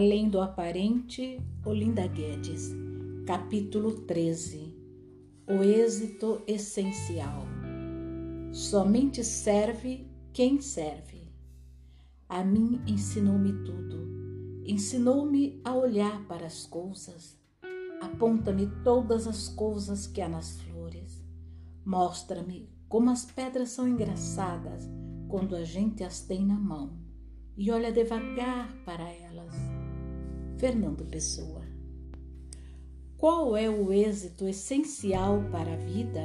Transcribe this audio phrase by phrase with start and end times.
[0.00, 2.72] Além do aparente, Olinda Guedes,
[3.26, 4.74] capítulo 13
[5.46, 7.42] O êxito essencial.
[8.50, 11.30] Somente serve quem serve.
[12.26, 14.62] A mim ensinou-me tudo.
[14.64, 17.38] Ensinou-me a olhar para as coisas.
[18.00, 21.22] Aponta-me todas as coisas que há nas flores.
[21.84, 24.88] Mostra-me como as pedras são engraçadas
[25.28, 26.98] quando a gente as tem na mão
[27.54, 29.69] e olha devagar para elas.
[30.60, 31.62] Fernando Pessoa.
[33.16, 36.20] Qual é o êxito essencial para a vida?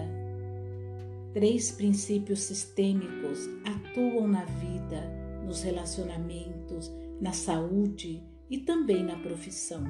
[1.33, 5.09] Três princípios sistêmicos atuam na vida,
[5.45, 9.85] nos relacionamentos, na saúde e também na profissão.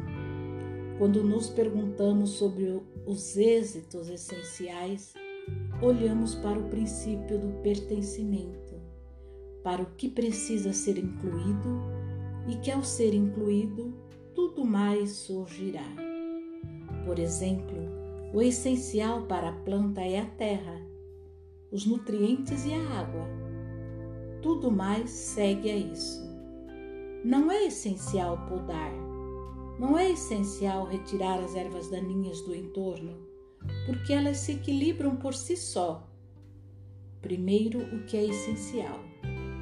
[1.00, 5.16] Quando nos perguntamos sobre os êxitos essenciais,
[5.81, 8.75] olhamos para o princípio do pertencimento
[9.64, 11.81] para o que precisa ser incluído
[12.47, 14.05] e que, ao ser incluído,
[14.56, 15.84] tudo mais surgirá.
[17.06, 17.78] Por exemplo,
[18.34, 20.81] o essencial para a planta é a terra,
[21.73, 23.28] os nutrientes e a água.
[24.42, 26.23] Tudo mais segue a isso.
[27.25, 28.94] Não é essencial podar,
[29.78, 33.17] não é essencial retirar as ervas daninhas do entorno,
[33.86, 36.08] porque elas se equilibram por si só.
[37.22, 39.03] Primeiro, o que é essencial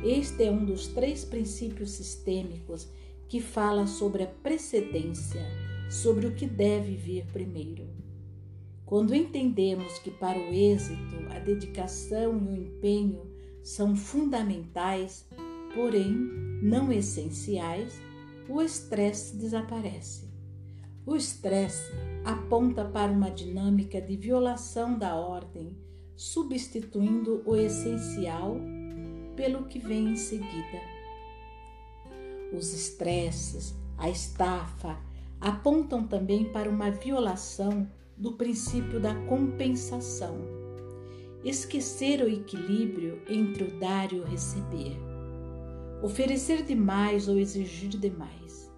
[0.04, 2.90] este é um dos três princípios sistêmicos
[3.34, 5.42] que fala sobre a precedência,
[5.90, 7.90] sobre o que deve vir primeiro.
[8.86, 13.26] Quando entendemos que para o êxito a dedicação e o empenho
[13.64, 15.28] são fundamentais,
[15.74, 16.14] porém
[16.62, 18.00] não essenciais,
[18.48, 20.32] o estresse desaparece.
[21.04, 21.92] O estresse
[22.24, 25.76] aponta para uma dinâmica de violação da ordem,
[26.16, 28.58] substituindo o essencial
[29.36, 30.93] pelo que vem em seguida.
[32.54, 34.96] Os estresses, a estafa,
[35.42, 40.38] apontam também para uma violação do princípio da compensação.
[41.44, 44.96] Esquecer o equilíbrio entre o dar e o receber.
[46.04, 48.72] Oferecer demais ou exigir demais.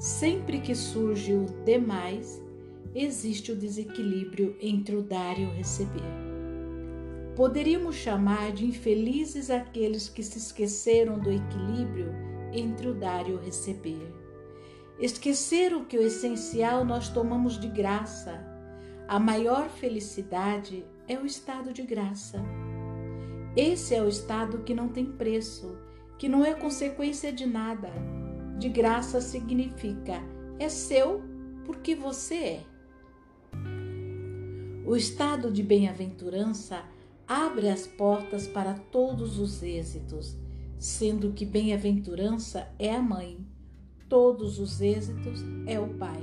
[0.00, 2.42] Sempre que surge o demais,
[2.92, 6.02] existe o desequilíbrio entre o dar e o receber.
[7.36, 12.23] Poderíamos chamar de infelizes aqueles que se esqueceram do equilíbrio
[12.54, 14.12] entre o dar e o receber.
[14.98, 18.42] Esqueceram que o essencial nós tomamos de graça.
[19.08, 22.40] A maior felicidade é o estado de graça.
[23.56, 25.76] Esse é o estado que não tem preço,
[26.18, 27.90] que não é consequência de nada.
[28.58, 30.22] De graça significa
[30.58, 31.22] é seu
[31.64, 32.64] porque você é.
[34.86, 36.84] O estado de bem-aventurança
[37.26, 40.36] abre as portas para todos os êxitos,
[40.84, 43.38] sendo que bem-aventurança é a mãe,
[44.06, 46.20] todos os êxitos é o pai.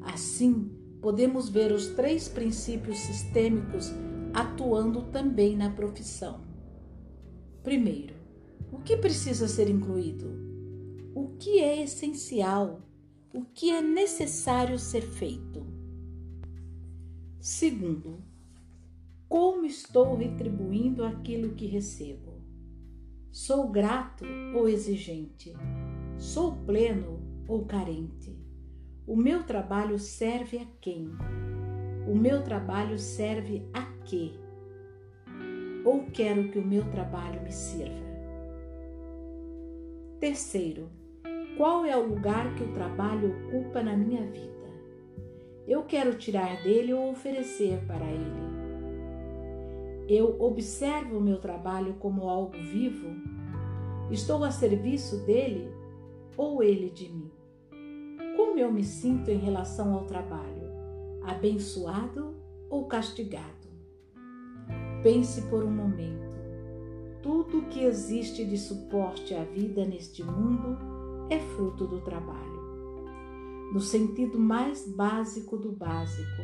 [0.00, 3.92] Assim, podemos ver os três princípios sistêmicos
[4.34, 6.40] atuando também na profissão.
[7.62, 8.12] Primeiro,
[8.72, 10.34] o que precisa ser incluído?
[11.14, 12.80] O que é essencial?
[13.32, 15.64] O que é necessário ser feito?
[17.38, 18.18] Segundo,
[19.28, 22.25] como estou retribuindo aquilo que recebo?
[23.38, 24.24] Sou grato
[24.54, 25.52] ou exigente?
[26.16, 28.34] Sou pleno ou carente?
[29.06, 31.10] O meu trabalho serve a quem?
[32.08, 34.32] O meu trabalho serve a quê?
[35.84, 38.06] Ou quero que o meu trabalho me sirva?
[40.18, 40.88] Terceiro,
[41.58, 44.66] qual é o lugar que o trabalho ocupa na minha vida?
[45.68, 48.45] Eu quero tirar dele ou oferecer para ele?
[50.08, 53.08] Eu observo o meu trabalho como algo vivo?
[54.08, 55.68] Estou a serviço dele
[56.36, 57.28] ou ele de mim?
[58.36, 60.70] Como eu me sinto em relação ao trabalho?
[61.24, 62.36] Abençoado
[62.70, 63.66] ou castigado?
[65.02, 66.36] Pense por um momento.
[67.20, 70.78] Tudo que existe de suporte à vida neste mundo
[71.28, 72.62] é fruto do trabalho.
[73.72, 76.42] No sentido mais básico do básico,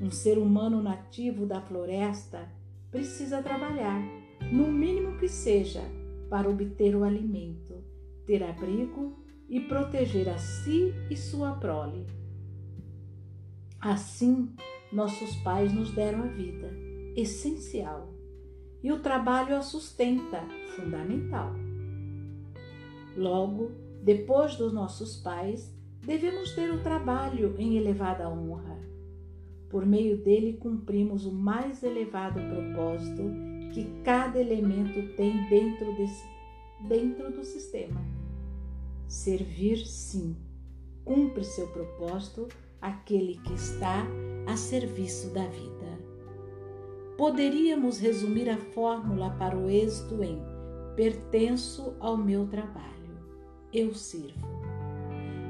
[0.00, 2.48] um ser humano nativo da floresta
[2.92, 4.00] precisa trabalhar,
[4.52, 5.82] no mínimo que seja,
[6.28, 7.82] para obter o alimento,
[8.26, 9.18] ter abrigo
[9.48, 12.06] e proteger a si e sua prole.
[13.80, 14.54] Assim,
[14.92, 16.70] nossos pais nos deram a vida,
[17.16, 18.12] essencial,
[18.82, 20.42] e o trabalho a sustenta,
[20.76, 21.52] fundamental.
[23.16, 23.70] Logo,
[24.02, 28.71] depois dos nossos pais, devemos ter o trabalho em elevada honra
[29.72, 33.22] por meio dele cumprimos o mais elevado propósito
[33.72, 36.24] que cada elemento tem dentro, desse,
[36.86, 38.04] dentro do sistema.
[39.08, 40.36] Servir, sim,
[41.06, 42.48] cumpre seu propósito
[42.82, 44.06] aquele que está
[44.46, 45.72] a serviço da vida.
[47.16, 50.38] Poderíamos resumir a fórmula para o êxito em
[50.94, 53.16] pertenço ao meu trabalho,
[53.72, 54.46] eu sirvo.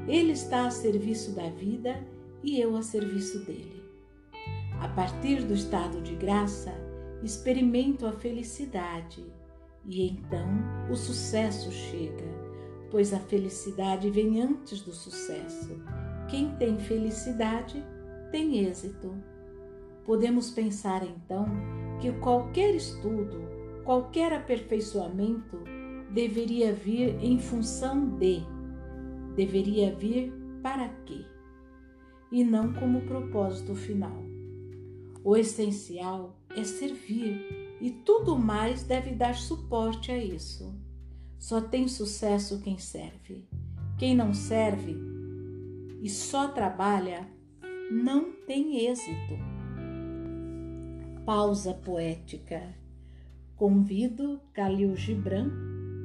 [0.07, 2.01] Ele está a serviço da vida
[2.41, 3.82] e eu a serviço dele.
[4.83, 6.73] A partir do estado de graça,
[7.23, 9.23] experimento a felicidade
[9.85, 10.45] e então
[10.91, 12.25] o sucesso chega,
[12.91, 15.81] pois a felicidade vem antes do sucesso.
[16.27, 17.81] Quem tem felicidade
[18.29, 19.15] tem êxito.
[20.03, 21.45] Podemos pensar então
[22.01, 23.39] que qualquer estudo,
[23.85, 25.63] qualquer aperfeiçoamento
[26.11, 28.41] deveria vir em função de,
[29.33, 31.23] deveria vir para quê?
[32.29, 34.32] E não como propósito final.
[35.23, 40.75] O essencial é servir e tudo mais deve dar suporte a isso.
[41.39, 43.47] Só tem sucesso quem serve.
[43.97, 44.95] Quem não serve
[46.01, 47.25] e só trabalha
[47.89, 49.37] não tem êxito.
[51.25, 52.61] Pausa poética.
[53.55, 55.49] Convido Khalil Gibran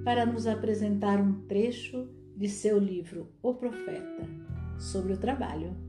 [0.04, 4.28] para nos apresentar um trecho de seu livro O Profeta
[4.78, 5.87] sobre o trabalho.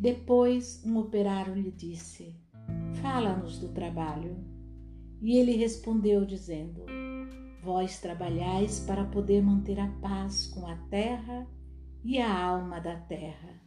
[0.00, 2.34] Depois um operário lhe disse:
[3.02, 4.34] Fala-nos do trabalho.
[5.20, 6.86] E ele respondeu, dizendo:
[7.62, 11.46] Vós trabalhais para poder manter a paz com a terra
[12.02, 13.60] e a alma da terra.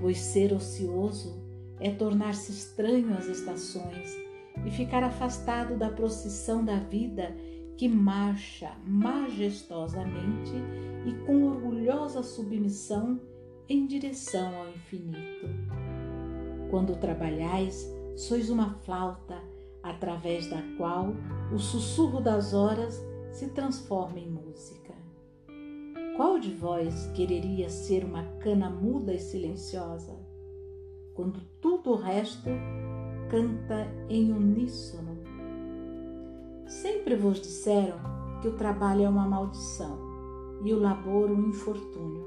[0.00, 1.44] Pois ser ocioso
[1.78, 4.08] é tornar-se estranho às estações
[4.64, 7.36] e ficar afastado da procissão da vida
[7.76, 10.54] que marcha majestosamente
[11.04, 13.20] e com orgulhosa submissão
[13.68, 15.48] em direção ao infinito.
[16.70, 17.86] Quando trabalhais,
[18.16, 19.40] sois uma flauta
[19.82, 21.14] através da qual
[21.52, 24.94] o sussurro das horas se transforma em música.
[26.16, 30.14] Qual de vós quereria ser uma cana muda e silenciosa,
[31.14, 32.50] quando tudo o resto
[33.30, 35.16] canta em uníssono?
[36.66, 37.98] Sempre vos disseram
[38.40, 39.98] que o trabalho é uma maldição
[40.64, 42.21] e o labor um infortúnio.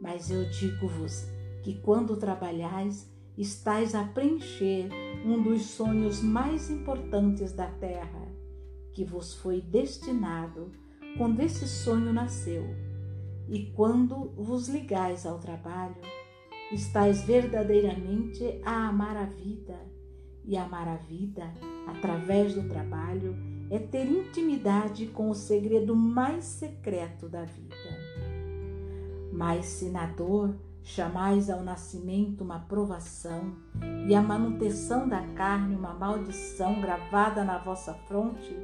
[0.00, 1.26] Mas eu digo-vos
[1.62, 4.88] que quando trabalhais, estais a preencher
[5.24, 8.28] um dos sonhos mais importantes da terra,
[8.92, 10.70] que vos foi destinado
[11.18, 12.64] quando esse sonho nasceu.
[13.48, 15.96] E quando vos ligais ao trabalho,
[16.72, 19.78] estais verdadeiramente a amar a vida.
[20.44, 21.52] E amar a vida,
[21.86, 23.36] através do trabalho,
[23.70, 27.74] é ter intimidade com o segredo mais secreto da vida.
[29.36, 33.54] Mas se na dor chamais ao nascimento uma provação
[34.08, 38.56] e a manutenção da carne uma maldição gravada na vossa fronte,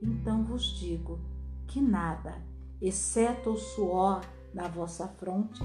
[0.00, 1.18] então vos digo
[1.66, 2.40] que nada,
[2.80, 4.20] exceto o suor
[4.54, 5.60] da vossa fronte,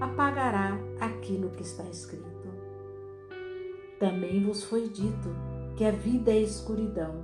[0.00, 2.28] apagará aquilo que está escrito.
[3.98, 5.30] Também vos foi dito
[5.76, 7.14] que a vida é escuridão,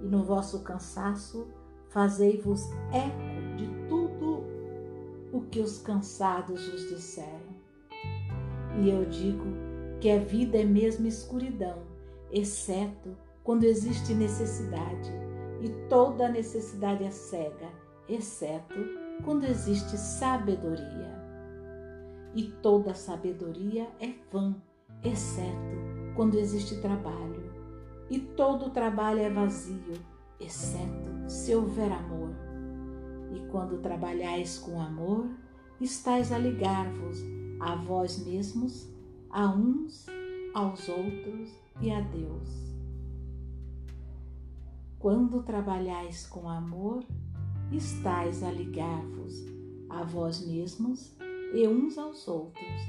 [0.00, 1.46] e no vosso cansaço
[1.90, 3.29] fazei-vos o
[5.50, 7.60] que os cansados vos disseram.
[8.80, 9.44] E eu digo
[10.00, 11.82] que a vida é mesmo escuridão,
[12.30, 15.10] exceto quando existe necessidade,
[15.60, 17.68] e toda necessidade é cega,
[18.08, 18.74] exceto
[19.24, 21.20] quando existe sabedoria.
[22.34, 24.54] E toda sabedoria é vã,
[25.02, 25.76] exceto
[26.14, 27.50] quando existe trabalho.
[28.08, 29.94] E todo trabalho é vazio,
[30.38, 32.49] exceto se houver amor.
[33.32, 35.28] E quando trabalhais com amor,
[35.80, 37.18] estais a ligar-vos
[37.60, 38.88] a vós mesmos,
[39.28, 40.06] a uns,
[40.54, 42.48] aos outros e a Deus.
[44.98, 47.04] Quando trabalhais com amor,
[47.70, 49.34] estais a ligar-vos
[49.88, 51.14] a vós mesmos
[51.54, 52.80] e uns aos outros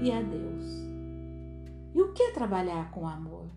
[0.00, 0.64] e a Deus.
[1.94, 3.50] E o que é trabalhar com amor?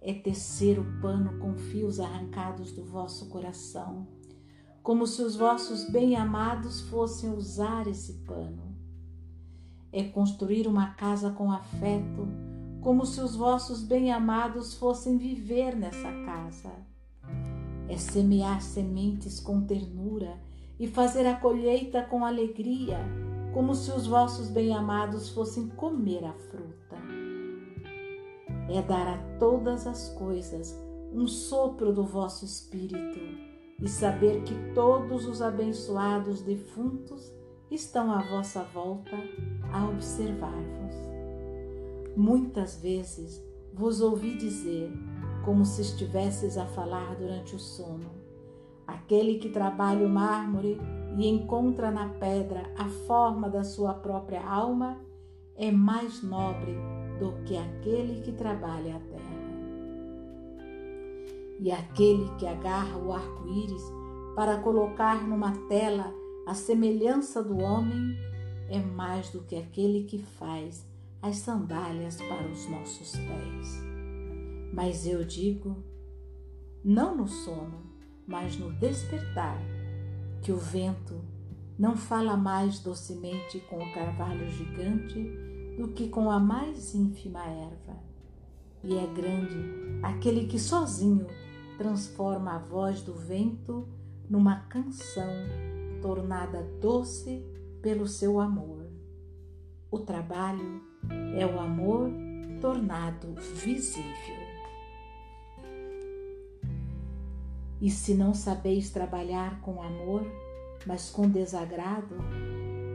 [0.00, 4.06] É tecer o pano com fios arrancados do vosso coração
[4.84, 8.76] como se os vossos bem-amados fossem usar esse pano.
[9.90, 12.28] É construir uma casa com afeto,
[12.82, 16.70] como se os vossos bem-amados fossem viver nessa casa.
[17.88, 20.38] É semear sementes com ternura
[20.78, 22.98] e fazer a colheita com alegria,
[23.54, 26.96] como se os vossos bem-amados fossem comer a fruta.
[28.68, 30.78] É dar a todas as coisas
[31.10, 33.43] um sopro do vosso espírito
[33.84, 37.30] e saber que todos os abençoados defuntos
[37.70, 39.14] estão à vossa volta
[39.70, 40.94] a observar-vos.
[42.16, 44.90] Muitas vezes vos ouvi dizer,
[45.44, 48.10] como se estivesses a falar durante o sono:
[48.86, 50.80] Aquele que trabalha o mármore
[51.18, 54.98] e encontra na pedra a forma da sua própria alma
[55.56, 56.74] é mais nobre
[57.18, 59.33] do que aquele que trabalha a terra.
[61.60, 63.82] E aquele que agarra o arco-íris
[64.34, 66.12] para colocar numa tela
[66.46, 68.16] a semelhança do homem
[68.68, 70.86] é mais do que aquele que faz
[71.22, 73.82] as sandálias para os nossos pés.
[74.72, 75.82] Mas eu digo,
[76.84, 77.82] não no sono,
[78.26, 79.58] mas no despertar,
[80.42, 81.24] que o vento
[81.78, 85.18] não fala mais docemente com o carvalho gigante
[85.78, 88.13] do que com a mais ínfima erva.
[88.84, 89.56] E é grande
[90.02, 91.26] aquele que sozinho
[91.78, 93.88] transforma a voz do vento
[94.28, 95.30] numa canção
[96.02, 97.42] tornada doce
[97.80, 98.86] pelo seu amor.
[99.90, 100.82] O trabalho
[101.34, 102.10] é o amor
[102.60, 104.44] tornado visível.
[107.80, 110.26] E se não sabeis trabalhar com amor,
[110.86, 112.16] mas com desagrado,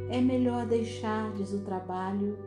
[0.10, 2.38] é melhor deixardes o trabalho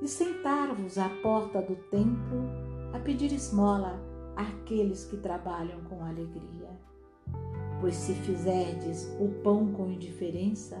[0.00, 3.98] e sentar-vos à porta do templo a pedir esmola
[4.36, 6.70] àqueles que trabalham com alegria.
[7.80, 10.78] Pois se fizerdes o pão com indiferença,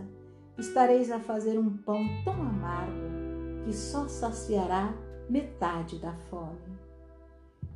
[0.58, 4.94] estareis a fazer um pão tão amargo que só saciará
[5.28, 6.78] metade da fome.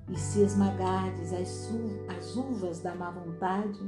[0.09, 1.73] E se esmagardes as,
[2.17, 3.81] as uvas da má vontade,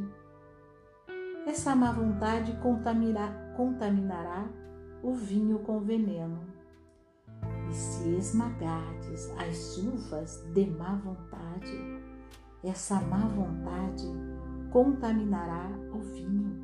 [1.46, 4.48] essa má vontade contaminará, contaminará
[5.02, 6.47] o vinho com veneno.
[7.70, 11.76] E se esmagardes as uvas de má vontade,
[12.62, 14.06] essa má vontade
[14.70, 16.58] contaminará o vinho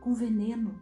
[0.00, 0.74] com veneno.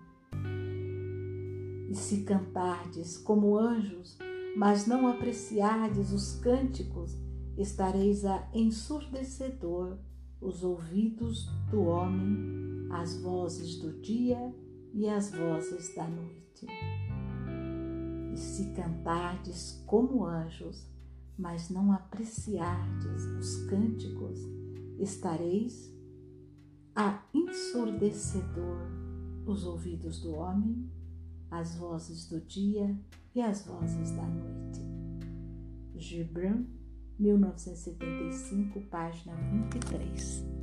[1.88, 4.18] E se cantardes como anjos,
[4.56, 7.16] mas não apreciardes os cânticos,
[7.56, 9.98] estareis a ensurdecedor
[10.40, 14.52] os ouvidos do homem, as vozes do dia
[14.92, 16.66] e as vozes da noite.
[18.32, 20.88] E se cantardes como anjos,
[21.38, 24.38] mas não apreciardes os cânticos,
[24.98, 25.92] estareis
[26.94, 28.78] a ensurdecedor
[29.46, 30.90] os ouvidos do homem
[31.52, 32.98] as vozes do dia
[33.34, 34.80] e as vozes da noite.
[35.94, 36.64] Gibran,
[37.18, 39.34] 1975, página
[39.70, 40.61] 23.